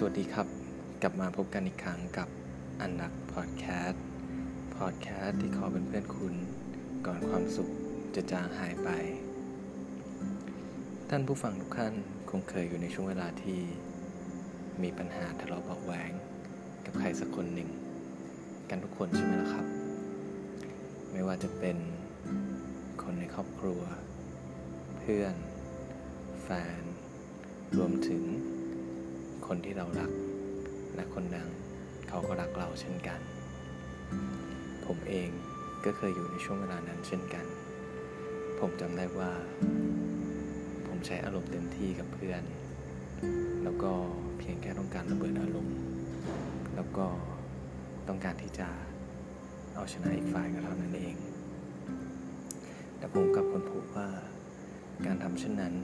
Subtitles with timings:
[0.00, 0.48] สวัสดีครับ
[1.02, 2.28] กลับมาพบกันอีกครั้งกับ
[2.80, 4.04] อันนักพอดแคสต์
[4.76, 6.34] พอดแคสต์ที่ขอเป็นเพื่อนคุณ
[7.06, 7.68] ก่อนความสุข
[8.14, 8.90] จะจางหายไป
[11.10, 11.94] ท่านผู้ฟังทุกท่าน
[12.30, 13.60] คงเคยอยู่ในช่วงเวลาที่
[14.82, 16.10] มีปัญหาทะเลาะเบาแหวง
[16.84, 17.68] กับใครสักคนหนึ่ง
[18.70, 19.66] กันทุกคนใช่ไหมล่ะครับ
[21.12, 21.78] ไม่ว่าจะเป็น
[23.02, 23.82] คนในครอบครัว
[24.98, 25.34] เพื่อน
[26.42, 26.48] แฟ
[26.80, 26.82] น
[27.76, 28.24] รวมถึง
[29.48, 30.10] คนที่เรารัก
[30.94, 31.48] และคนนั้น
[32.08, 33.20] เขาก็รักเราเช่นกัน
[34.86, 35.28] ผมเอง
[35.84, 37.44] ก็เคยอยู่ในช่วงเวลานั้นเช่นกัน
[38.58, 39.30] ผมจำได้ว่า
[40.86, 42.42] ผมใช้อารมณ์เต็มที่กับเพื่อน
[43.62, 43.92] แล้วก็
[44.38, 45.76] เพียงแค่ต้องการระเบิดอารมณ์
[46.76, 47.06] แล้วก็
[48.08, 48.68] ต้องการที่จะ
[49.74, 51.16] เอาชนะอีกฝ่ายก็เท่านั้นเอง
[52.98, 54.08] แต่ผมกลับค้นพบว่า
[55.06, 55.74] การทำเช่นนั้น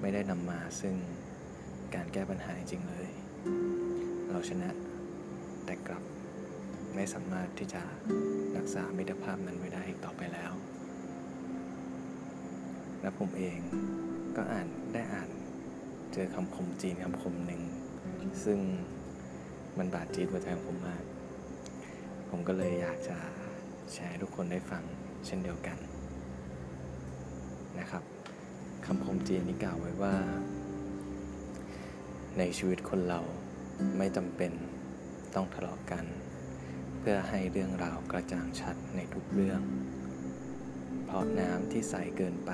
[0.00, 0.94] ไม่ได้นำมาซึ่ง
[1.94, 3.08] การแก้ปัญหาจริงเลย
[4.30, 4.70] เราชนะ
[5.64, 6.02] แต่กลับ
[6.94, 7.82] ไม่สามารถที่จะ
[8.56, 10.52] รักษามิตรภาพนั้นไว้ได้อีกต่อไปแล้ว
[13.00, 13.58] และผมเอง
[14.36, 15.28] ก็อ่านได้อ่าน
[16.12, 17.62] เจอคำคมจีนคำคมหนึ่ง
[18.44, 18.58] ซึ่ง
[19.78, 21.02] มันบาดจีดหัวใจของผมมาก
[22.30, 23.16] ผมก็เลยอยากจะ
[23.92, 24.82] แชร์ทุกคนได้ฟัง
[25.26, 25.78] เช่นเดียวกัน
[27.78, 28.02] นะครับ
[28.86, 30.14] คำคมจีนนี้กล่าวไว้ว่า
[32.38, 33.20] ในชีวิตคนเรา
[33.96, 34.52] ไม่จำเป็น
[35.34, 36.04] ต้องทะเลาะกัน
[36.98, 39.60] เพื่อให้เรื่องราวกระจ่างชัดในทุกเรื่อง
[41.04, 42.52] เพราะน้ำที่ใสเกินไป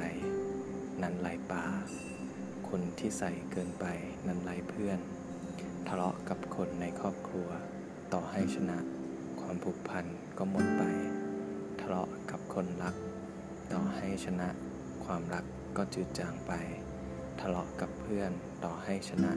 [1.02, 1.64] นั้นไหลป่า
[2.68, 3.86] คนที่ใสเกินไป
[4.26, 4.98] นั้นไหลเพื่อน
[5.88, 7.48] ทะเลาะกับคนในครอบครัว
[8.12, 8.78] ต่อให้ชนะ
[9.40, 10.04] ความผูกพัน
[10.38, 10.82] ก็หมดไป
[11.80, 12.94] ทะเลาะกับคนรัก
[13.72, 14.48] ต่อให้ชนะ
[15.04, 15.44] ความรัก
[15.76, 16.52] ก็จืดจางไป
[17.40, 18.30] ทะเลาะกับเพื่อน
[18.64, 19.32] ต่อให้ชนะ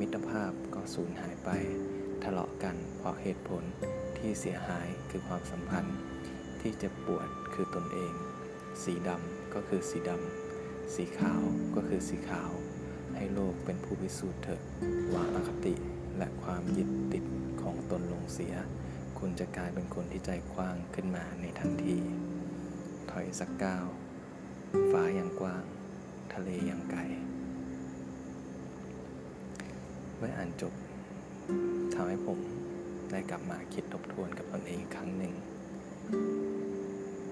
[0.00, 1.50] มิตรภาพก็สูญหายไป
[2.22, 3.62] ทะเลาะกันเพราะเหตุผล
[4.18, 5.98] ที่เสียหายคือความสัมพันธ์
[6.60, 8.12] ที่จ็บปวดคือตนเอง
[8.82, 11.42] สีดำก็คือสีดำ สีขาว
[11.74, 12.52] ก็คือสีขาว
[13.16, 14.60] ให้โลกเป็นผู้พิสูจน์เถอะ
[15.14, 15.74] วางอคติ
[16.18, 17.24] และความยึดติด
[17.62, 18.54] ของตนลงเสีย
[19.18, 21.96] คุณจะกลายเป็นคนที่ใจกว้างขึ้นมาในทันที
[23.10, 23.86] ถอยสักก้าว
[24.90, 25.64] ฟ้าอย่างกว้าง
[26.32, 27.00] ทะเลอย่างไกล
[30.26, 30.74] มื่ออ่านจบ
[31.94, 32.38] ทำให้ผม
[33.10, 35.34] ได้กลับมาคิดทบทวนกับตนเองอีกครั้งหนึ่ง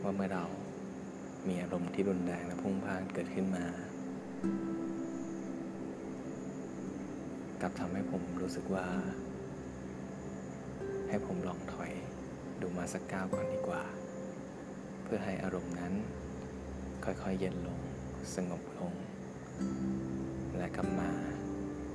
[0.03, 0.45] ว่าเมื่อเรา
[1.49, 3.65] มีอารมณ์ที่รุนแรงและพุ่งพ่านเกิดขึ้นมา
[7.61, 8.87] กลับทำให้ผมรู้สึกว่า
[11.09, 11.93] ให้ผมลองถอย
[12.61, 13.83] ดูมาสักก้าวก่อนดีกว่า
[15.03, 15.93] เพื่อให้อารมณ์นั้น
[17.05, 17.79] ค่อยๆเย็นลง
[18.35, 18.93] สงบลง
[20.57, 21.11] และกลับมา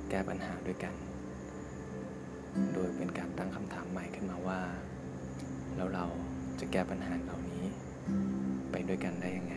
[0.10, 0.94] แก้ปัญหาด้วยกัน
[2.74, 4.62] โดยเป็นการตั้งคำถามใหม่ขึ้นมาว่า
[5.76, 6.06] แล้วเรา
[6.60, 7.64] จะแก้ปัญหาเหล่านี้
[8.72, 9.56] ไปด้วยกันได้ยังไง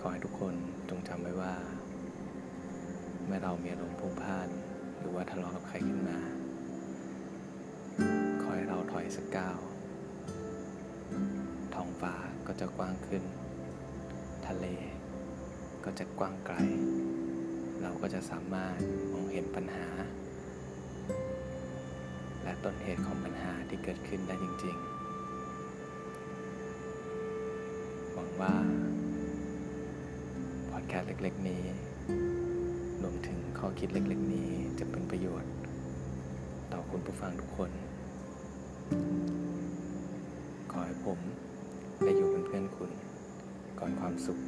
[0.00, 0.54] ขอให้ทุกคน
[0.88, 1.54] จงจำไว้ว่า
[3.26, 4.48] เมื่อเรามีอารมณ์พุ่งพล่าน
[4.98, 6.18] หรือว่าทะเลาะกับใครขึ้นมา
[8.42, 9.58] ขอให้เราถอยสักก้าว
[11.74, 12.14] ท้องฟ้า
[12.46, 13.22] ก็จะกว้างขึ้น
[14.48, 14.66] ทะเล
[15.84, 16.56] ก็จะกว้างไกล
[17.82, 18.76] เราก็จะสามารถ
[19.12, 19.86] มองเห็นปัญหา
[22.42, 24.84] และต้นเหตุของปัญหาที่เกิดขึ้นได้จริง ๆ
[28.12, 28.54] หวังว่า
[30.70, 31.62] พอดแคสต์เล็ก ๆ นี้
[33.02, 35.52] รวมถึงข้อคิดเล็ก ๆ นี้จะเป็นประโยชน์
[36.72, 37.70] ต่อคุณผู้ฟังทุกคน
[40.70, 41.18] ขอให้ผม
[42.02, 42.90] ได้อยู่เป็นเพื่อนคุณ
[43.78, 44.38] ก่อนความสุข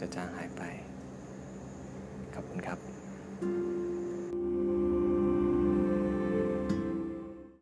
[0.00, 0.62] จะจางหายไป
[2.34, 3.73] ขอบคุณครับ